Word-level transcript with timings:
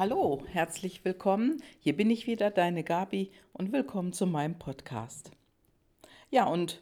Hallo, 0.00 0.42
herzlich 0.46 1.04
willkommen. 1.04 1.62
Hier 1.78 1.94
bin 1.94 2.08
ich 2.08 2.26
wieder, 2.26 2.50
deine 2.50 2.84
Gabi, 2.84 3.30
und 3.52 3.70
willkommen 3.70 4.14
zu 4.14 4.24
meinem 4.24 4.58
Podcast. 4.58 5.30
Ja, 6.30 6.46
und 6.46 6.80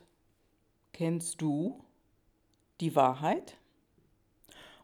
kennst 0.92 1.42
du 1.42 1.83
die 2.81 2.94
Wahrheit? 2.94 3.57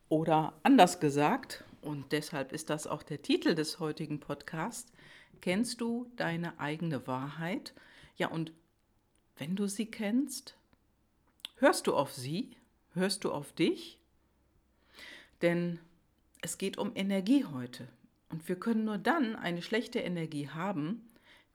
Oder 0.09 0.53
anders 0.65 0.99
gesagt, 0.99 1.63
und 1.81 2.11
deshalb 2.11 2.51
ist 2.51 2.71
das 2.71 2.89
auch 2.89 3.05
der 3.05 3.23
Titel 3.23 3.55
des 3.55 3.79
heutigen 3.79 4.19
Podcasts, 4.19 4.93
kennst 5.41 5.81
du 5.81 6.11
deine 6.17 6.59
eigene 6.59 7.07
Wahrheit? 7.07 7.73
Ja, 8.17 8.33
und 8.33 8.51
wenn 9.37 9.55
du 9.55 9.69
sie 9.69 9.87
kennst, 9.87 10.57
hörst 11.59 11.87
du 11.87 11.95
auf 11.95 12.13
sie? 12.13 12.57
Hörst 12.95 13.23
du 13.23 13.31
auf 13.31 13.53
dich? 13.53 14.01
Denn 15.41 15.79
es 16.43 16.59
geht 16.59 16.79
um 16.79 16.91
Energie 16.97 17.45
heute. 17.45 17.87
Und 18.35 18.49
wir 18.49 18.57
können 18.57 18.85
nur 18.85 18.99
dann 18.99 19.37
eine 19.37 19.63
schlechte 19.63 20.01
Energie 20.01 20.49
haben, 20.49 21.09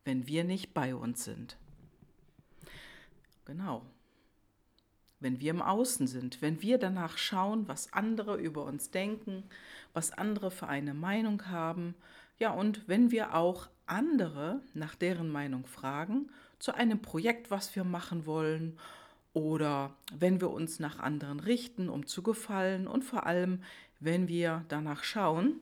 wenn 0.06 0.28
wir 0.28 0.46
nicht 0.46 0.74
bei 0.74 0.96
uns 0.96 1.26
sind. 1.26 1.58
Genau. 3.44 3.86
Wenn 5.20 5.42
wir 5.42 5.52
im 5.52 5.62
Außen 5.62 6.08
sind, 6.08 6.42
wenn 6.42 6.62
wir 6.62 6.78
danach 6.78 7.18
schauen, 7.18 7.68
was 7.68 7.92
andere 7.92 8.38
über 8.38 8.64
uns 8.64 8.92
denken, 8.92 9.44
was 9.92 10.14
andere 10.14 10.52
für 10.52 10.68
eine 10.68 10.94
Meinung 10.94 11.48
haben, 11.48 11.96
ja, 12.38 12.52
und 12.52 12.88
wenn 12.88 13.12
wir 13.12 13.36
auch 13.36 13.68
andere 13.86 14.62
nach 14.74 14.96
deren 14.96 15.30
Meinung 15.30 15.66
fragen 15.66 16.30
zu 16.60 16.74
einem 16.74 17.02
Projekt, 17.02 17.52
was 17.52 17.76
wir 17.76 17.84
machen 17.84 18.26
wollen, 18.26 18.80
oder 19.34 19.94
wenn 20.18 20.40
wir 20.40 20.50
uns 20.52 20.80
nach 20.80 20.98
anderen 20.98 21.42
richten, 21.42 21.90
um 21.90 22.06
zu 22.06 22.24
gefallen, 22.24 22.88
und 22.88 23.04
vor 23.04 23.26
allem, 23.26 23.64
wenn 24.00 24.30
wir 24.30 24.64
danach 24.70 25.04
schauen, 25.04 25.60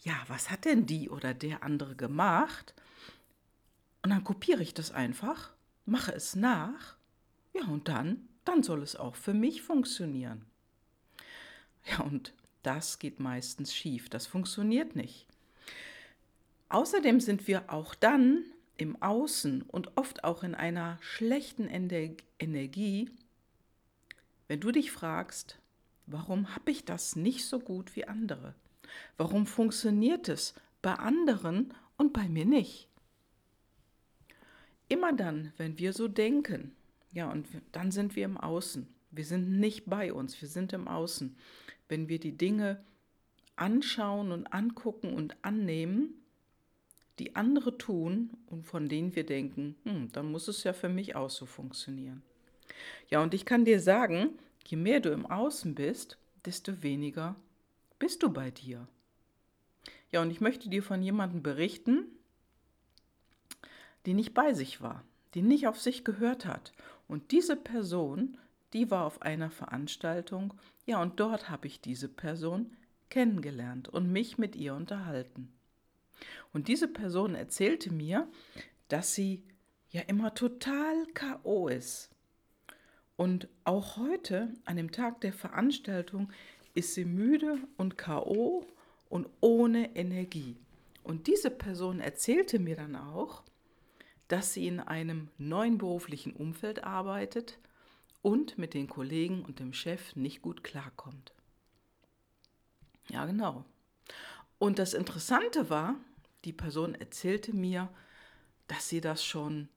ja, 0.00 0.14
was 0.28 0.50
hat 0.50 0.64
denn 0.64 0.86
die 0.86 1.10
oder 1.10 1.34
der 1.34 1.62
andere 1.62 1.96
gemacht? 1.96 2.74
Und 4.02 4.10
dann 4.10 4.24
kopiere 4.24 4.62
ich 4.62 4.74
das 4.74 4.90
einfach, 4.90 5.52
mache 5.86 6.12
es 6.12 6.36
nach, 6.36 6.96
ja, 7.52 7.66
und 7.66 7.88
dann, 7.88 8.28
dann 8.44 8.62
soll 8.62 8.82
es 8.82 8.96
auch 8.96 9.16
für 9.16 9.34
mich 9.34 9.62
funktionieren. 9.62 10.44
Ja, 11.90 12.00
und 12.00 12.32
das 12.62 12.98
geht 12.98 13.18
meistens 13.18 13.74
schief, 13.74 14.08
das 14.08 14.26
funktioniert 14.26 14.94
nicht. 14.94 15.26
Außerdem 16.68 17.20
sind 17.20 17.46
wir 17.48 17.72
auch 17.72 17.94
dann 17.94 18.44
im 18.76 19.00
Außen 19.02 19.62
und 19.62 19.96
oft 19.96 20.22
auch 20.22 20.42
in 20.42 20.54
einer 20.54 20.98
schlechten 21.00 21.66
Energie, 21.66 23.10
wenn 24.46 24.60
du 24.60 24.70
dich 24.70 24.92
fragst, 24.92 25.58
warum 26.06 26.54
habe 26.54 26.70
ich 26.70 26.84
das 26.84 27.16
nicht 27.16 27.46
so 27.46 27.58
gut 27.58 27.96
wie 27.96 28.06
andere? 28.06 28.54
Warum 29.16 29.46
funktioniert 29.46 30.28
es 30.28 30.54
bei 30.82 30.94
anderen 30.94 31.74
und 31.96 32.12
bei 32.12 32.28
mir 32.28 32.44
nicht? 32.44 32.88
Immer 34.88 35.12
dann, 35.12 35.52
wenn 35.56 35.78
wir 35.78 35.92
so 35.92 36.08
denken, 36.08 36.72
ja, 37.12 37.30
und 37.30 37.46
dann 37.72 37.90
sind 37.90 38.16
wir 38.16 38.24
im 38.24 38.36
Außen. 38.36 38.88
Wir 39.10 39.24
sind 39.24 39.58
nicht 39.58 39.86
bei 39.86 40.12
uns, 40.12 40.40
wir 40.40 40.48
sind 40.48 40.72
im 40.72 40.88
Außen. 40.88 41.36
Wenn 41.88 42.08
wir 42.08 42.20
die 42.20 42.36
Dinge 42.36 42.82
anschauen 43.56 44.32
und 44.32 44.46
angucken 44.52 45.14
und 45.14 45.36
annehmen, 45.42 46.14
die 47.18 47.34
andere 47.34 47.76
tun 47.76 48.30
und 48.46 48.64
von 48.64 48.88
denen 48.88 49.16
wir 49.16 49.26
denken, 49.26 49.76
hm, 49.84 50.12
dann 50.12 50.30
muss 50.30 50.48
es 50.48 50.64
ja 50.64 50.72
für 50.72 50.88
mich 50.88 51.16
auch 51.16 51.30
so 51.30 51.46
funktionieren. 51.46 52.22
Ja, 53.10 53.22
und 53.22 53.34
ich 53.34 53.44
kann 53.44 53.64
dir 53.64 53.80
sagen, 53.80 54.38
je 54.66 54.76
mehr 54.76 55.00
du 55.00 55.10
im 55.10 55.26
Außen 55.26 55.74
bist, 55.74 56.18
desto 56.44 56.82
weniger 56.82 57.34
bist 57.98 58.22
du 58.22 58.30
bei 58.30 58.50
dir. 58.50 58.86
Ja, 60.10 60.22
und 60.22 60.30
ich 60.30 60.40
möchte 60.40 60.68
dir 60.68 60.82
von 60.82 61.02
jemandem 61.02 61.42
berichten, 61.42 62.06
die 64.06 64.14
nicht 64.14 64.34
bei 64.34 64.54
sich 64.54 64.80
war, 64.80 65.04
die 65.34 65.42
nicht 65.42 65.66
auf 65.66 65.80
sich 65.80 66.04
gehört 66.04 66.46
hat. 66.46 66.72
Und 67.08 67.30
diese 67.30 67.56
Person, 67.56 68.38
die 68.72 68.90
war 68.90 69.04
auf 69.04 69.22
einer 69.22 69.50
Veranstaltung, 69.50 70.54
ja, 70.86 71.02
und 71.02 71.20
dort 71.20 71.50
habe 71.50 71.66
ich 71.66 71.80
diese 71.80 72.08
Person 72.08 72.76
kennengelernt 73.10 73.88
und 73.88 74.10
mich 74.10 74.38
mit 74.38 74.56
ihr 74.56 74.74
unterhalten. 74.74 75.52
Und 76.52 76.68
diese 76.68 76.88
Person 76.88 77.34
erzählte 77.34 77.92
mir, 77.92 78.28
dass 78.88 79.14
sie 79.14 79.44
ja 79.90 80.02
immer 80.02 80.34
total 80.34 81.06
KO 81.14 81.68
ist. 81.68 82.10
Und 83.16 83.48
auch 83.64 83.96
heute, 83.96 84.54
an 84.64 84.76
dem 84.76 84.92
Tag 84.92 85.20
der 85.20 85.32
Veranstaltung, 85.32 86.30
ist 86.78 86.94
sie 86.94 87.04
müde 87.04 87.58
und 87.76 87.98
KO 87.98 88.64
und 89.08 89.28
ohne 89.40 89.96
Energie. 89.96 90.56
Und 91.02 91.26
diese 91.26 91.50
Person 91.50 92.00
erzählte 92.00 92.60
mir 92.60 92.76
dann 92.76 92.94
auch, 92.94 93.42
dass 94.28 94.54
sie 94.54 94.68
in 94.68 94.78
einem 94.78 95.28
neuen 95.38 95.78
beruflichen 95.78 96.34
Umfeld 96.34 96.84
arbeitet 96.84 97.58
und 98.22 98.58
mit 98.58 98.74
den 98.74 98.88
Kollegen 98.88 99.44
und 99.44 99.58
dem 99.58 99.72
Chef 99.72 100.14
nicht 100.14 100.40
gut 100.40 100.62
klarkommt. 100.62 101.32
Ja, 103.08 103.26
genau. 103.26 103.64
Und 104.58 104.78
das 104.78 104.94
Interessante 104.94 105.70
war, 105.70 105.96
die 106.44 106.52
Person 106.52 106.94
erzählte 106.94 107.56
mir, 107.56 107.88
dass 108.68 108.88
sie 108.88 109.00
das 109.00 109.24
schon 109.24 109.68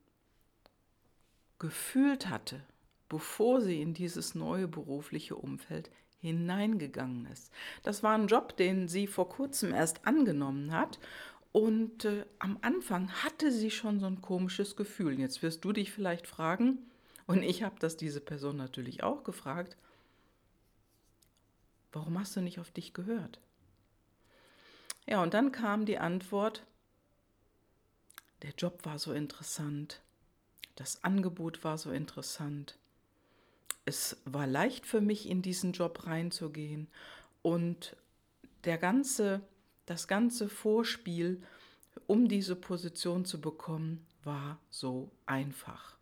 gefühlt 1.57 2.29
hatte, 2.29 2.61
bevor 3.09 3.61
sie 3.61 3.81
in 3.81 3.93
dieses 3.95 4.35
neue 4.35 4.67
berufliche 4.67 5.35
Umfeld 5.35 5.89
hineingegangen 6.21 7.25
ist. 7.27 7.51
Das 7.83 8.03
war 8.03 8.15
ein 8.15 8.27
Job, 8.27 8.55
den 8.57 8.87
sie 8.87 9.07
vor 9.07 9.27
kurzem 9.27 9.73
erst 9.73 10.05
angenommen 10.05 10.71
hat. 10.71 10.99
Und 11.51 12.05
äh, 12.05 12.25
am 12.39 12.57
Anfang 12.61 13.11
hatte 13.23 13.51
sie 13.51 13.71
schon 13.71 13.99
so 13.99 14.05
ein 14.05 14.21
komisches 14.21 14.75
Gefühl. 14.75 15.19
Jetzt 15.19 15.41
wirst 15.41 15.65
du 15.65 15.73
dich 15.73 15.91
vielleicht 15.91 16.27
fragen, 16.27 16.77
und 17.27 17.43
ich 17.43 17.63
habe 17.63 17.75
das 17.79 17.95
diese 17.97 18.19
Person 18.19 18.57
natürlich 18.57 19.03
auch 19.03 19.23
gefragt, 19.23 19.77
warum 21.93 22.19
hast 22.19 22.35
du 22.35 22.41
nicht 22.41 22.59
auf 22.59 22.71
dich 22.71 22.93
gehört? 22.93 23.39
Ja, 25.07 25.23
und 25.23 25.33
dann 25.33 25.51
kam 25.51 25.85
die 25.85 25.97
Antwort, 25.97 26.65
der 28.41 28.51
Job 28.57 28.85
war 28.85 28.99
so 28.99 29.13
interessant, 29.13 30.01
das 30.75 31.03
Angebot 31.03 31.63
war 31.63 31.77
so 31.77 31.91
interessant, 31.91 32.77
es 33.85 34.17
war 34.25 34.47
leicht 34.47 34.85
für 34.85 35.01
mich, 35.01 35.29
in 35.29 35.41
diesen 35.41 35.73
Job 35.73 36.05
reinzugehen. 36.05 36.87
Und 37.41 37.95
der 38.63 38.77
ganze, 38.77 39.41
das 39.85 40.07
ganze 40.07 40.49
Vorspiel, 40.49 41.41
um 42.07 42.27
diese 42.27 42.55
Position 42.55 43.25
zu 43.25 43.41
bekommen, 43.41 44.05
war 44.23 44.59
so 44.69 45.11
einfach. 45.25 45.97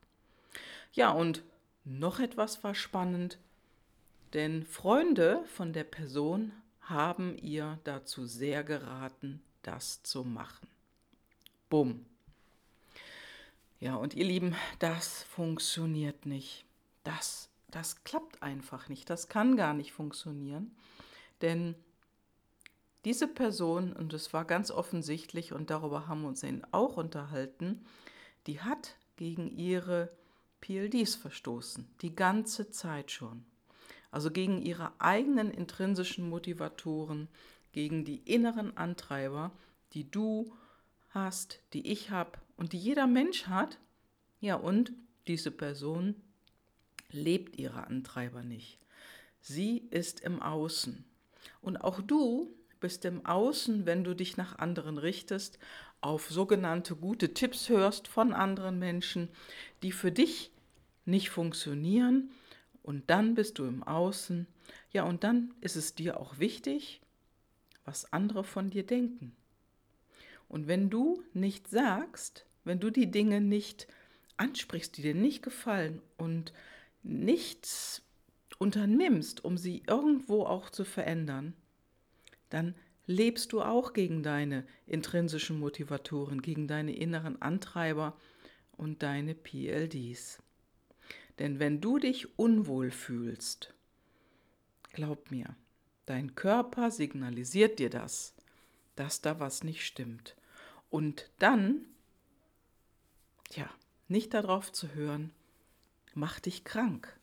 Ja, 0.93 1.11
und 1.11 1.43
noch 1.85 2.19
etwas 2.19 2.63
war 2.63 2.75
spannend, 2.75 3.39
denn 4.33 4.65
Freunde 4.65 5.43
von 5.55 5.73
der 5.73 5.85
Person 5.85 6.51
haben 6.81 7.37
ihr 7.37 7.79
dazu 7.83 8.25
sehr 8.25 8.63
geraten, 8.63 9.41
das 9.63 10.03
zu 10.03 10.23
machen. 10.23 10.67
Bumm. 11.69 12.05
Ja, 13.79 13.95
und 13.95 14.13
ihr 14.13 14.25
Lieben, 14.25 14.55
das 14.79 15.23
funktioniert 15.23 16.25
nicht. 16.25 16.65
Das 17.03 17.48
das 17.71 18.03
klappt 18.03 18.41
einfach 18.41 18.89
nicht, 18.89 19.09
das 19.09 19.29
kann 19.29 19.57
gar 19.57 19.73
nicht 19.73 19.91
funktionieren, 19.91 20.75
denn 21.41 21.75
diese 23.05 23.27
Person, 23.27 23.93
und 23.93 24.13
es 24.13 24.33
war 24.33 24.45
ganz 24.45 24.71
offensichtlich, 24.71 25.53
und 25.53 25.69
darüber 25.69 26.07
haben 26.07 26.21
wir 26.21 26.27
uns 26.27 26.43
eben 26.43 26.63
auch 26.71 26.97
unterhalten, 26.97 27.85
die 28.45 28.59
hat 28.59 28.95
gegen 29.15 29.49
ihre 29.57 30.09
PLDs 30.61 31.15
verstoßen, 31.15 31.87
die 32.01 32.15
ganze 32.15 32.71
Zeit 32.71 33.11
schon. 33.11 33.45
Also 34.11 34.31
gegen 34.31 34.61
ihre 34.61 34.91
eigenen 34.99 35.51
intrinsischen 35.51 36.27
Motivatoren, 36.27 37.29
gegen 37.71 38.03
die 38.03 38.17
inneren 38.17 38.75
Antreiber, 38.75 39.51
die 39.93 40.09
du 40.09 40.51
hast, 41.09 41.59
die 41.73 41.87
ich 41.87 42.11
habe 42.11 42.39
und 42.57 42.73
die 42.73 42.79
jeder 42.79 43.07
Mensch 43.07 43.47
hat. 43.47 43.77
Ja, 44.41 44.55
und 44.55 44.91
diese 45.27 45.51
Person 45.51 46.15
lebt 47.11 47.57
ihre 47.57 47.87
Antreiber 47.87 48.43
nicht. 48.43 48.79
Sie 49.41 49.87
ist 49.89 50.19
im 50.21 50.41
Außen. 50.41 51.05
Und 51.61 51.77
auch 51.77 52.01
du 52.01 52.53
bist 52.79 53.05
im 53.05 53.25
Außen, 53.25 53.85
wenn 53.85 54.03
du 54.03 54.15
dich 54.15 54.37
nach 54.37 54.57
anderen 54.59 54.97
richtest, 54.97 55.59
auf 56.01 56.29
sogenannte 56.29 56.95
gute 56.95 57.33
Tipps 57.33 57.69
hörst 57.69 58.07
von 58.07 58.33
anderen 58.33 58.79
Menschen, 58.79 59.29
die 59.83 59.91
für 59.91 60.11
dich 60.11 60.51
nicht 61.05 61.29
funktionieren. 61.29 62.31
Und 62.83 63.09
dann 63.09 63.35
bist 63.35 63.59
du 63.59 63.65
im 63.65 63.83
Außen. 63.83 64.47
Ja, 64.91 65.03
und 65.03 65.23
dann 65.23 65.53
ist 65.61 65.75
es 65.75 65.95
dir 65.95 66.19
auch 66.19 66.39
wichtig, 66.39 67.01
was 67.85 68.11
andere 68.13 68.43
von 68.43 68.69
dir 68.69 68.85
denken. 68.85 69.35
Und 70.47 70.67
wenn 70.67 70.89
du 70.89 71.23
nicht 71.33 71.67
sagst, 71.67 72.45
wenn 72.63 72.79
du 72.79 72.89
die 72.89 73.11
Dinge 73.11 73.41
nicht 73.41 73.87
ansprichst, 74.37 74.97
die 74.97 75.01
dir 75.01 75.15
nicht 75.15 75.43
gefallen 75.43 76.01
und 76.17 76.53
nichts 77.03 78.01
unternimmst, 78.57 79.43
um 79.43 79.57
sie 79.57 79.83
irgendwo 79.87 80.43
auch 80.43 80.69
zu 80.69 80.83
verändern, 80.83 81.53
dann 82.49 82.75
lebst 83.05 83.53
du 83.53 83.61
auch 83.61 83.93
gegen 83.93 84.21
deine 84.21 84.65
intrinsischen 84.85 85.59
Motivatoren, 85.59 86.41
gegen 86.41 86.67
deine 86.67 86.95
inneren 86.95 87.41
Antreiber 87.41 88.15
und 88.77 89.01
deine 89.01 89.33
PLDs. 89.33 90.41
Denn 91.39 91.59
wenn 91.59 91.81
du 91.81 91.97
dich 91.99 92.37
unwohl 92.37 92.91
fühlst, 92.91 93.73
glaub 94.93 95.31
mir, 95.31 95.55
dein 96.05 96.35
Körper 96.35 96.91
signalisiert 96.91 97.79
dir 97.79 97.89
das, 97.89 98.35
dass 98.95 99.21
da 99.21 99.39
was 99.39 99.63
nicht 99.63 99.85
stimmt. 99.85 100.35
Und 100.89 101.31
dann, 101.39 101.85
ja, 103.51 103.69
nicht 104.07 104.33
darauf 104.33 104.71
zu 104.71 104.93
hören, 104.93 105.31
macht 106.13 106.45
dich 106.45 106.63
krank. 106.63 107.17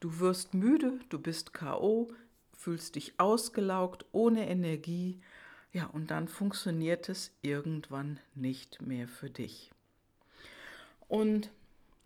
Du 0.00 0.20
wirst 0.20 0.54
müde, 0.54 0.98
du 1.08 1.18
bist 1.18 1.54
KO, 1.54 2.12
fühlst 2.56 2.94
dich 2.96 3.18
ausgelaugt, 3.18 4.04
ohne 4.12 4.48
Energie, 4.48 5.20
ja, 5.72 5.86
und 5.86 6.10
dann 6.10 6.28
funktioniert 6.28 7.08
es 7.08 7.32
irgendwann 7.42 8.20
nicht 8.34 8.80
mehr 8.80 9.08
für 9.08 9.28
dich. 9.28 9.72
Und 11.08 11.50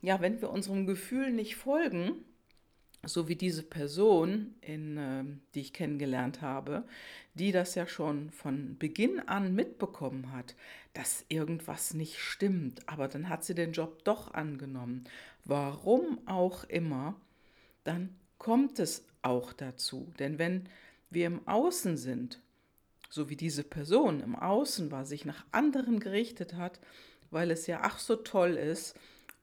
ja, 0.00 0.20
wenn 0.20 0.40
wir 0.40 0.50
unserem 0.50 0.86
Gefühl 0.86 1.32
nicht 1.32 1.56
folgen, 1.56 2.25
so 3.05 3.29
wie 3.29 3.37
diese 3.37 3.62
Person, 3.62 4.55
in, 4.61 4.97
äh, 4.97 5.25
die 5.55 5.61
ich 5.61 5.73
kennengelernt 5.73 6.43
habe, 6.43 6.85
die 7.35 7.53
das 7.53 7.75
ja 7.75 7.87
schon 7.87 8.31
von 8.31 8.77
Beginn 8.79 9.21
an 9.21 9.55
mitbekommen 9.55 10.33
hat, 10.33 10.56
dass 10.95 11.25
irgendwas 11.29 11.95
nicht 11.95 12.19
stimmt, 12.19 12.89
aber 12.89 13.09
dann 13.09 13.29
hat 13.29 13.45
sie 13.45 13.55
den 13.55 13.73
Job 13.73 14.05
doch 14.05 14.35
angenommen. 14.35 15.05
Warum 15.45 16.19
auch 16.27 16.65
immer, 16.65 17.15
dann 17.85 18.15
kommt 18.39 18.79
es 18.79 19.06
auch 19.23 19.53
dazu. 19.53 20.12
Denn 20.19 20.39
wenn 20.39 20.69
wir 21.11 21.27
im 21.27 21.47
Außen 21.47 21.97
sind, 21.97 22.41
so 23.09 23.31
wie 23.31 23.37
diese 23.37 23.65
Person 23.65 24.21
im 24.21 24.35
Außen 24.37 24.91
war, 24.91 25.05
sich 25.06 25.25
nach 25.25 25.45
anderen 25.53 26.00
gerichtet 26.00 26.55
hat, 26.55 26.81
weil 27.31 27.50
es 27.50 27.67
ja 27.67 27.81
ach 27.83 27.99
so 27.99 28.17
toll 28.17 28.56
ist, 28.56 28.97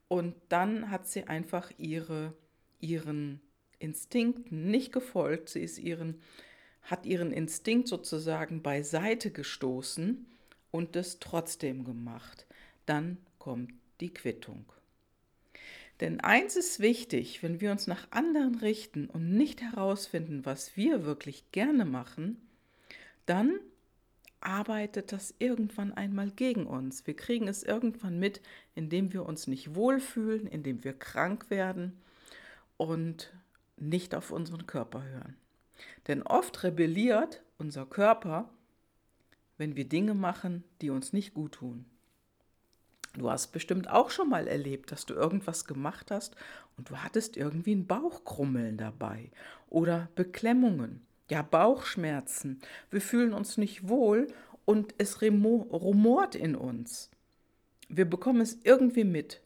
und 0.08 0.36
dann 0.48 0.90
hat 0.90 1.08
sie 1.08 1.24
einfach 1.24 1.72
ihre, 1.78 2.32
ihren 2.80 3.40
Instinkten 3.78 4.70
nicht 4.70 4.92
gefolgt, 4.92 5.50
sie 5.50 5.60
ist 5.60 5.78
ihren, 5.78 6.20
hat 6.82 7.06
ihren 7.06 7.32
Instinkt 7.32 7.88
sozusagen 7.88 8.62
beiseite 8.62 9.30
gestoßen 9.30 10.26
und 10.70 10.96
es 10.96 11.18
trotzdem 11.18 11.84
gemacht. 11.84 12.46
Dann 12.86 13.18
kommt 13.38 13.72
die 14.00 14.12
Quittung. 14.12 14.64
Denn 16.00 16.20
eins 16.20 16.56
ist 16.56 16.80
wichtig, 16.80 17.42
wenn 17.42 17.60
wir 17.60 17.70
uns 17.70 17.86
nach 17.86 18.10
anderen 18.10 18.56
richten 18.56 19.06
und 19.06 19.30
nicht 19.30 19.62
herausfinden, 19.62 20.44
was 20.44 20.76
wir 20.76 21.04
wirklich 21.04 21.50
gerne 21.52 21.86
machen, 21.86 22.36
dann 23.24 23.58
arbeitet 24.40 25.10
das 25.12 25.34
irgendwann 25.38 25.92
einmal 25.92 26.30
gegen 26.30 26.66
uns. 26.66 27.06
Wir 27.06 27.16
kriegen 27.16 27.48
es 27.48 27.62
irgendwann 27.62 28.18
mit, 28.18 28.42
indem 28.74 29.12
wir 29.12 29.24
uns 29.24 29.46
nicht 29.46 29.74
wohlfühlen, 29.74 30.46
indem 30.46 30.84
wir 30.84 30.92
krank 30.92 31.50
werden 31.50 31.98
und 32.76 33.32
nicht 33.76 34.14
auf 34.14 34.30
unseren 34.30 34.66
Körper 34.66 35.02
hören. 35.02 35.36
Denn 36.08 36.22
oft 36.22 36.62
rebelliert 36.62 37.42
unser 37.58 37.86
Körper, 37.86 38.50
wenn 39.58 39.76
wir 39.76 39.88
Dinge 39.88 40.14
machen, 40.14 40.64
die 40.80 40.90
uns 40.90 41.12
nicht 41.12 41.34
gut 41.34 41.52
tun. 41.52 41.86
Du 43.14 43.30
hast 43.30 43.48
bestimmt 43.48 43.88
auch 43.88 44.10
schon 44.10 44.28
mal 44.28 44.46
erlebt, 44.46 44.92
dass 44.92 45.06
du 45.06 45.14
irgendwas 45.14 45.64
gemacht 45.64 46.10
hast 46.10 46.36
und 46.76 46.90
du 46.90 46.98
hattest 46.98 47.36
irgendwie 47.36 47.74
ein 47.74 47.86
Bauchkrummeln 47.86 48.76
dabei 48.76 49.30
oder 49.70 50.10
Beklemmungen, 50.14 51.00
ja 51.30 51.40
Bauchschmerzen. 51.40 52.60
Wir 52.90 53.00
fühlen 53.00 53.32
uns 53.32 53.56
nicht 53.56 53.88
wohl 53.88 54.28
und 54.66 54.94
es 54.98 55.22
rumort 55.22 56.34
in 56.34 56.56
uns. 56.56 57.10
Wir 57.88 58.04
bekommen 58.04 58.42
es 58.42 58.58
irgendwie 58.64 59.04
mit. 59.04 59.40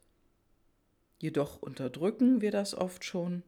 Jedoch 1.18 1.62
unterdrücken 1.62 2.40
wir 2.40 2.50
das 2.50 2.74
oft 2.74 3.04
schon 3.04 3.44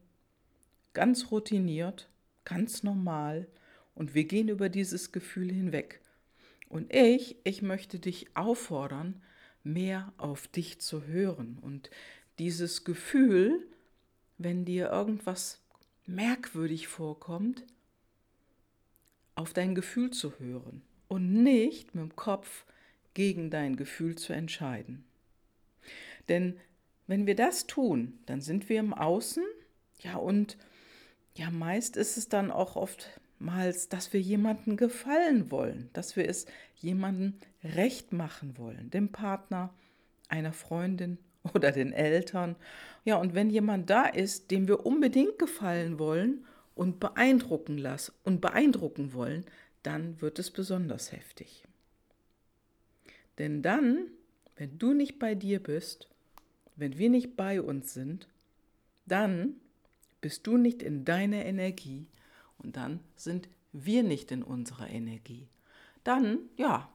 ganz 0.93 1.31
routiniert, 1.31 2.09
ganz 2.45 2.83
normal 2.83 3.47
und 3.95 4.13
wir 4.13 4.25
gehen 4.25 4.49
über 4.49 4.69
dieses 4.69 5.11
Gefühl 5.11 5.51
hinweg. 5.51 6.01
Und 6.69 6.93
ich, 6.93 7.35
ich 7.43 7.61
möchte 7.61 7.99
dich 7.99 8.35
auffordern, 8.35 9.21
mehr 9.63 10.11
auf 10.17 10.47
dich 10.47 10.79
zu 10.79 11.05
hören 11.05 11.59
und 11.61 11.89
dieses 12.39 12.83
Gefühl, 12.83 13.65
wenn 14.37 14.65
dir 14.65 14.89
irgendwas 14.89 15.61
merkwürdig 16.05 16.87
vorkommt, 16.87 17.63
auf 19.35 19.53
dein 19.53 19.75
Gefühl 19.75 20.11
zu 20.11 20.39
hören 20.39 20.81
und 21.07 21.43
nicht 21.43 21.95
mit 21.95 22.03
dem 22.03 22.15
Kopf 22.15 22.65
gegen 23.13 23.49
dein 23.49 23.75
Gefühl 23.75 24.15
zu 24.15 24.33
entscheiden. 24.33 25.05
Denn 26.29 26.59
wenn 27.07 27.27
wir 27.27 27.35
das 27.35 27.67
tun, 27.67 28.19
dann 28.25 28.41
sind 28.41 28.69
wir 28.69 28.79
im 28.79 28.93
Außen, 28.93 29.43
ja, 29.99 30.15
und 30.15 30.57
ja, 31.35 31.49
meist 31.49 31.97
ist 31.97 32.17
es 32.17 32.29
dann 32.29 32.51
auch 32.51 32.75
oftmals, 32.75 33.89
dass 33.89 34.13
wir 34.13 34.21
jemandem 34.21 34.77
gefallen 34.77 35.51
wollen, 35.51 35.89
dass 35.93 36.15
wir 36.15 36.27
es 36.29 36.45
jemandem 36.75 37.33
recht 37.63 38.13
machen 38.13 38.57
wollen, 38.57 38.89
dem 38.91 39.11
Partner, 39.11 39.73
einer 40.29 40.53
Freundin 40.53 41.17
oder 41.53 41.71
den 41.71 41.91
Eltern. 41.91 42.55
Ja, 43.05 43.17
und 43.17 43.33
wenn 43.33 43.49
jemand 43.49 43.89
da 43.89 44.05
ist, 44.05 44.51
dem 44.51 44.67
wir 44.67 44.85
unbedingt 44.85 45.39
gefallen 45.39 45.99
wollen 45.99 46.45
und 46.75 46.99
beeindrucken 46.99 47.77
lassen 47.77 48.13
und 48.23 48.41
beeindrucken 48.41 49.13
wollen, 49.13 49.45
dann 49.81 50.21
wird 50.21 50.39
es 50.39 50.51
besonders 50.51 51.11
heftig. 51.11 51.65
Denn 53.37 53.61
dann, 53.61 54.07
wenn 54.55 54.77
du 54.77 54.93
nicht 54.93 55.19
bei 55.19 55.35
dir 55.35 55.61
bist, 55.61 56.07
wenn 56.75 56.97
wir 56.97 57.09
nicht 57.09 57.35
bei 57.35 57.61
uns 57.61 57.93
sind, 57.93 58.27
dann 59.05 59.55
bist 60.23 60.47
du 60.47 60.55
nicht 60.55 60.81
in 60.81 61.03
deiner 61.03 61.45
Energie 61.45 62.07
und 62.57 62.77
dann 62.77 63.01
sind 63.17 63.49
wir 63.73 64.03
nicht 64.03 64.31
in 64.31 64.41
unserer 64.41 64.89
Energie. 64.89 65.49
Dann, 66.05 66.39
ja, 66.55 66.89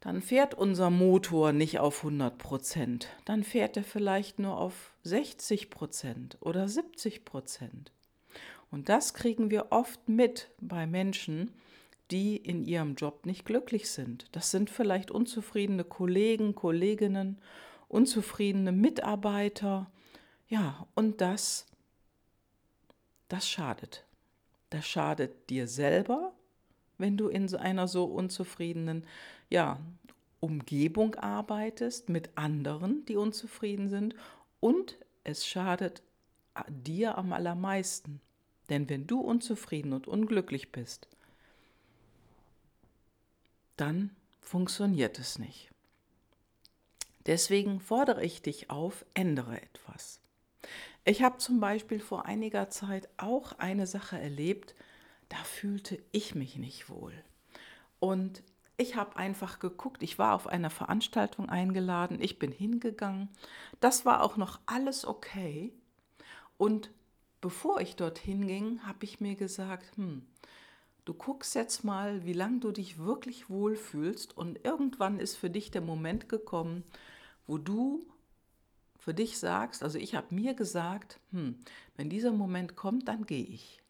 dann 0.00 0.20
fährt 0.20 0.52
unser 0.52 0.90
Motor 0.90 1.52
nicht 1.52 1.78
auf 1.78 1.98
100 1.98 2.36
Prozent, 2.36 3.06
dann 3.24 3.44
fährt 3.44 3.76
er 3.76 3.84
vielleicht 3.84 4.40
nur 4.40 4.58
auf 4.58 4.94
60 5.04 5.70
Prozent 5.70 6.36
oder 6.40 6.68
70 6.68 7.24
Prozent. 7.24 7.92
Und 8.72 8.88
das 8.88 9.14
kriegen 9.14 9.52
wir 9.52 9.68
oft 9.70 10.08
mit 10.08 10.50
bei 10.60 10.88
Menschen, 10.88 11.52
die 12.10 12.36
in 12.36 12.64
ihrem 12.64 12.96
Job 12.96 13.26
nicht 13.26 13.44
glücklich 13.44 13.88
sind. 13.88 14.26
Das 14.32 14.50
sind 14.50 14.70
vielleicht 14.70 15.12
unzufriedene 15.12 15.84
Kollegen, 15.84 16.56
Kolleginnen, 16.56 17.38
unzufriedene 17.86 18.72
Mitarbeiter. 18.72 19.88
Ja, 20.48 20.88
und 20.96 21.20
das 21.20 21.66
das 23.28 23.48
schadet. 23.48 24.04
Das 24.70 24.86
schadet 24.86 25.50
dir 25.50 25.68
selber, 25.68 26.32
wenn 26.98 27.16
du 27.16 27.28
in 27.28 27.52
einer 27.54 27.88
so 27.88 28.04
unzufriedenen 28.04 29.04
ja, 29.50 29.80
Umgebung 30.40 31.14
arbeitest 31.14 32.08
mit 32.08 32.30
anderen, 32.36 33.04
die 33.06 33.16
unzufrieden 33.16 33.88
sind. 33.88 34.14
Und 34.60 34.98
es 35.24 35.46
schadet 35.46 36.02
dir 36.68 37.18
am 37.18 37.32
allermeisten. 37.32 38.20
Denn 38.68 38.88
wenn 38.88 39.06
du 39.06 39.20
unzufrieden 39.20 39.92
und 39.92 40.08
unglücklich 40.08 40.72
bist, 40.72 41.08
dann 43.76 44.14
funktioniert 44.40 45.18
es 45.18 45.38
nicht. 45.38 45.70
Deswegen 47.26 47.80
fordere 47.80 48.24
ich 48.24 48.42
dich 48.42 48.70
auf, 48.70 49.04
ändere 49.14 49.60
etwas. 49.60 50.20
Ich 51.04 51.22
habe 51.22 51.38
zum 51.38 51.60
Beispiel 51.60 52.00
vor 52.00 52.26
einiger 52.26 52.70
Zeit 52.70 53.08
auch 53.16 53.52
eine 53.58 53.86
Sache 53.86 54.18
erlebt, 54.18 54.74
da 55.28 55.36
fühlte 55.36 55.98
ich 56.12 56.34
mich 56.34 56.56
nicht 56.56 56.88
wohl. 56.88 57.12
Und 57.98 58.42
ich 58.76 58.96
habe 58.96 59.16
einfach 59.16 59.60
geguckt, 59.60 60.02
ich 60.02 60.18
war 60.18 60.34
auf 60.34 60.46
einer 60.46 60.70
Veranstaltung 60.70 61.48
eingeladen, 61.48 62.20
ich 62.20 62.38
bin 62.38 62.52
hingegangen, 62.52 63.28
das 63.80 64.04
war 64.04 64.22
auch 64.22 64.36
noch 64.36 64.60
alles 64.66 65.04
okay. 65.04 65.72
Und 66.56 66.90
bevor 67.40 67.80
ich 67.80 67.96
dorthin 67.96 68.46
ging, 68.46 68.80
habe 68.84 69.04
ich 69.04 69.20
mir 69.20 69.36
gesagt, 69.36 69.96
hm, 69.96 70.26
du 71.04 71.14
guckst 71.14 71.54
jetzt 71.54 71.84
mal, 71.84 72.24
wie 72.24 72.32
lange 72.32 72.60
du 72.60 72.72
dich 72.72 72.98
wirklich 72.98 73.48
wohlfühlst 73.48 74.36
und 74.36 74.64
irgendwann 74.64 75.20
ist 75.20 75.36
für 75.36 75.50
dich 75.50 75.70
der 75.70 75.82
Moment 75.82 76.28
gekommen, 76.28 76.82
wo 77.46 77.58
du 77.58 78.06
für 79.04 79.12
dich 79.12 79.38
sagst, 79.38 79.82
also 79.82 79.98
ich 79.98 80.14
habe 80.14 80.34
mir 80.34 80.54
gesagt, 80.54 81.20
hm, 81.30 81.56
wenn 81.96 82.08
dieser 82.08 82.32
Moment 82.32 82.74
kommt, 82.74 83.06
dann 83.06 83.26
gehe 83.26 83.44
ich, 83.44 83.82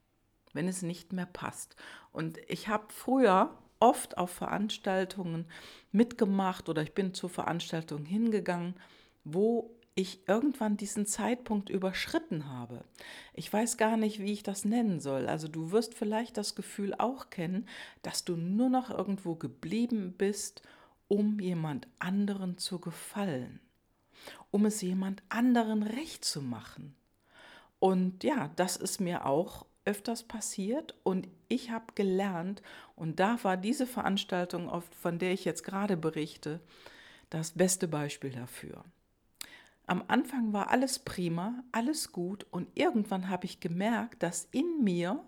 wenn 0.55 0.67
es 0.67 0.83
nicht 0.83 1.13
mehr 1.13 1.27
passt. 1.27 1.77
Und 2.11 2.39
ich 2.49 2.67
habe 2.67 2.87
früher 2.89 3.57
oft 3.79 4.19
auf 4.19 4.31
Veranstaltungen 4.31 5.47
mitgemacht 5.93 6.69
oder 6.69 6.83
ich 6.83 6.95
bin 6.95 7.15
zu 7.15 7.29
Veranstaltungen 7.29 8.05
hingegangen, 8.05 8.75
wo 9.23 9.71
ich 9.95 10.27
irgendwann 10.27 10.77
diesen 10.77 11.07
Zeitpunkt 11.07 11.71
überschritten 11.71 12.49
habe. 12.49 12.83
Ich 13.35 13.53
weiß 13.53 13.77
gar 13.77 13.97
nicht, 13.97 14.19
wie 14.19 14.33
ich 14.33 14.43
das 14.43 14.65
nennen 14.65 14.99
soll. 14.99 15.29
Also 15.29 15.47
du 15.47 15.71
wirst 15.71 15.95
vielleicht 15.95 16.37
das 16.37 16.57
Gefühl 16.57 16.93
auch 16.99 17.31
kennen, 17.31 17.69
dass 18.03 18.25
du 18.25 18.37
nur 18.37 18.69
noch 18.69 18.91
irgendwo 18.91 19.37
geblieben 19.37 20.13
bist, 20.19 20.63
um 21.07 21.39
jemand 21.39 21.87
anderen 22.01 22.59
zu 22.59 22.81
gefallen, 22.81 23.61
um 24.55 24.67
es 24.67 24.83
jemand 24.83 25.21
anderen 25.31 25.83
recht 25.83 26.25
zu 26.25 26.41
machen. 26.41 26.95
Und 27.81 28.23
ja, 28.23 28.53
das 28.55 28.77
ist 28.77 29.01
mir 29.01 29.27
auch 29.27 29.67
öfters 29.85 30.23
passiert 30.23 30.95
und 31.03 31.27
ich 31.49 31.73
habe 31.73 31.87
gelernt, 31.97 32.63
und 32.95 33.19
da 33.19 33.43
war 33.43 33.57
diese 33.57 33.85
Veranstaltung, 33.85 34.71
von 35.01 35.19
der 35.19 35.33
ich 35.33 35.45
jetzt 35.45 35.65
gerade 35.65 35.97
berichte, 35.97 36.61
das 37.31 37.51
beste 37.51 37.89
Beispiel 37.89 38.31
dafür. 38.31 38.85
Am 39.89 40.05
Anfang 40.07 40.53
war 40.53 40.71
alles 40.71 41.01
prima, 41.01 41.65
alles 41.73 42.13
gut 42.13 42.47
und 42.53 42.69
irgendwann 42.79 43.31
habe 43.31 43.47
ich 43.47 43.59
gemerkt, 43.59 44.23
dass 44.23 44.47
in 44.53 44.85
mir 44.85 45.27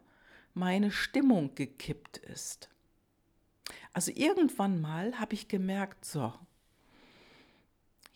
meine 0.55 0.93
Stimmung 0.93 1.57
gekippt 1.57 2.19
ist. 2.19 2.69
Also 3.93 4.13
irgendwann 4.15 4.81
mal 4.81 5.19
habe 5.19 5.35
ich 5.35 5.49
gemerkt, 5.49 6.05
so, 6.05 6.33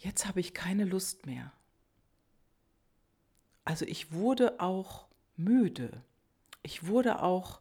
jetzt 0.00 0.26
habe 0.26 0.40
ich 0.40 0.54
keine 0.54 0.84
Lust 0.84 1.26
mehr. 1.26 1.52
Also 3.64 3.84
ich 3.84 4.12
wurde 4.12 4.60
auch 4.60 5.06
müde. 5.36 6.02
Ich 6.62 6.86
wurde 6.86 7.22
auch, 7.22 7.60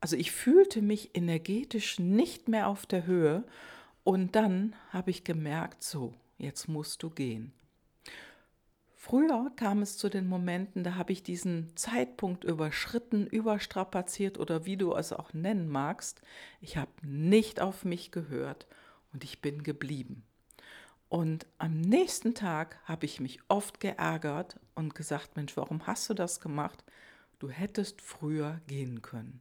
also 0.00 0.16
ich 0.16 0.32
fühlte 0.32 0.82
mich 0.82 1.16
energetisch 1.16 1.98
nicht 1.98 2.48
mehr 2.48 2.68
auf 2.68 2.86
der 2.86 3.06
Höhe 3.06 3.44
und 4.04 4.36
dann 4.36 4.74
habe 4.90 5.10
ich 5.10 5.24
gemerkt, 5.24 5.82
so, 5.82 6.14
jetzt 6.38 6.68
musst 6.68 7.02
du 7.02 7.10
gehen. 7.10 7.52
Früher 8.96 9.50
kam 9.56 9.80
es 9.82 9.96
zu 9.96 10.08
den 10.10 10.28
Momenten, 10.28 10.84
da 10.84 10.94
habe 10.94 11.12
ich 11.12 11.22
diesen 11.22 11.74
Zeitpunkt 11.76 12.44
überschritten, 12.44 13.26
überstrapaziert 13.26 14.38
oder 14.38 14.66
wie 14.66 14.76
du 14.76 14.94
es 14.94 15.12
auch 15.12 15.32
nennen 15.32 15.68
magst. 15.68 16.20
Ich 16.60 16.76
habe 16.76 16.92
nicht 17.02 17.60
auf 17.60 17.84
mich 17.84 18.10
gehört 18.10 18.66
und 19.12 19.24
ich 19.24 19.40
bin 19.40 19.62
geblieben. 19.62 20.22
Und 21.10 21.48
am 21.58 21.80
nächsten 21.80 22.34
Tag 22.34 22.78
habe 22.84 23.04
ich 23.04 23.18
mich 23.18 23.40
oft 23.48 23.80
geärgert 23.80 24.60
und 24.76 24.94
gesagt, 24.94 25.34
Mensch, 25.34 25.56
warum 25.56 25.88
hast 25.88 26.08
du 26.08 26.14
das 26.14 26.40
gemacht? 26.40 26.84
Du 27.40 27.50
hättest 27.50 28.00
früher 28.00 28.60
gehen 28.68 29.02
können. 29.02 29.40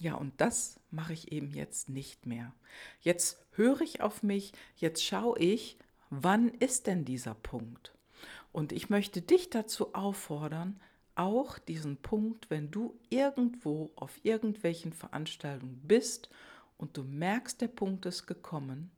Ja, 0.00 0.14
und 0.14 0.40
das 0.40 0.78
mache 0.92 1.14
ich 1.14 1.32
eben 1.32 1.52
jetzt 1.52 1.88
nicht 1.88 2.26
mehr. 2.26 2.54
Jetzt 3.00 3.44
höre 3.50 3.80
ich 3.80 4.02
auf 4.02 4.22
mich, 4.22 4.52
jetzt 4.76 5.04
schaue 5.04 5.36
ich, 5.40 5.78
wann 6.10 6.48
ist 6.48 6.86
denn 6.86 7.04
dieser 7.04 7.34
Punkt? 7.34 7.92
Und 8.52 8.70
ich 8.70 8.88
möchte 8.88 9.20
dich 9.20 9.50
dazu 9.50 9.94
auffordern, 9.94 10.80
auch 11.16 11.58
diesen 11.58 11.96
Punkt, 11.96 12.50
wenn 12.50 12.70
du 12.70 12.96
irgendwo 13.10 13.90
auf 13.96 14.20
irgendwelchen 14.22 14.92
Veranstaltungen 14.92 15.80
bist 15.88 16.30
und 16.78 16.96
du 16.96 17.02
merkst, 17.02 17.60
der 17.60 17.68
Punkt 17.68 18.06
ist 18.06 18.26
gekommen, 18.26 18.92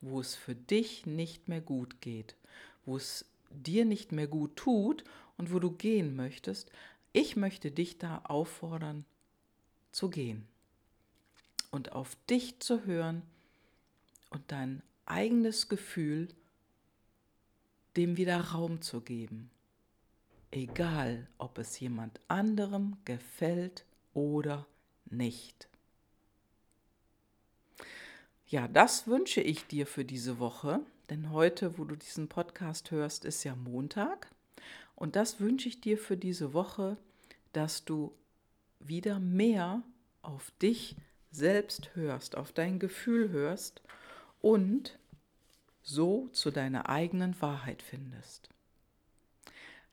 wo 0.00 0.20
es 0.20 0.34
für 0.34 0.54
dich 0.54 1.06
nicht 1.06 1.48
mehr 1.48 1.60
gut 1.60 2.00
geht, 2.00 2.36
wo 2.84 2.96
es 2.96 3.24
dir 3.50 3.84
nicht 3.84 4.12
mehr 4.12 4.26
gut 4.26 4.56
tut 4.56 5.04
und 5.36 5.52
wo 5.52 5.58
du 5.58 5.70
gehen 5.70 6.16
möchtest, 6.16 6.70
ich 7.12 7.36
möchte 7.36 7.70
dich 7.70 7.98
da 7.98 8.22
auffordern, 8.24 9.04
zu 9.92 10.10
gehen 10.10 10.46
und 11.70 11.92
auf 11.92 12.16
dich 12.28 12.60
zu 12.60 12.84
hören 12.84 13.22
und 14.30 14.42
dein 14.52 14.82
eigenes 15.06 15.68
Gefühl 15.68 16.28
dem 17.96 18.16
wieder 18.16 18.40
Raum 18.40 18.82
zu 18.82 19.00
geben. 19.00 19.50
Egal, 20.50 21.26
ob 21.38 21.58
es 21.58 21.80
jemand 21.80 22.20
anderem 22.28 22.96
gefällt 23.04 23.84
oder 24.14 24.66
nicht. 25.06 25.68
Ja, 28.48 28.66
das 28.66 29.06
wünsche 29.06 29.42
ich 29.42 29.66
dir 29.66 29.86
für 29.86 30.06
diese 30.06 30.38
Woche, 30.38 30.80
denn 31.10 31.32
heute, 31.32 31.76
wo 31.76 31.84
du 31.84 31.96
diesen 31.96 32.28
Podcast 32.28 32.90
hörst, 32.90 33.26
ist 33.26 33.44
ja 33.44 33.54
Montag. 33.54 34.30
Und 34.96 35.16
das 35.16 35.38
wünsche 35.38 35.68
ich 35.68 35.82
dir 35.82 35.98
für 35.98 36.16
diese 36.16 36.54
Woche, 36.54 36.96
dass 37.52 37.84
du 37.84 38.14
wieder 38.80 39.20
mehr 39.20 39.82
auf 40.22 40.50
dich 40.62 40.96
selbst 41.30 41.94
hörst, 41.94 42.36
auf 42.36 42.52
dein 42.52 42.78
Gefühl 42.78 43.28
hörst 43.28 43.82
und 44.40 44.98
so 45.82 46.28
zu 46.28 46.50
deiner 46.50 46.88
eigenen 46.88 47.38
Wahrheit 47.42 47.82
findest. 47.82 48.48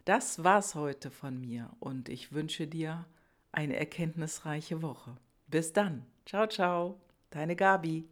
Das 0.05 0.45
war's 0.45 0.75
heute 0.75 1.11
von 1.11 1.41
mir 1.41 1.71
und 1.81 2.07
ich 2.07 2.31
wünsche 2.31 2.67
dir 2.67 3.05
eine 3.51 3.75
erkenntnisreiche 3.75 4.81
Woche. 4.81 5.17
Bis 5.47 5.73
dann. 5.73 6.05
Ciao, 6.25 6.47
ciao. 6.47 7.01
Deine 7.31 7.57
Gabi. 7.57 8.07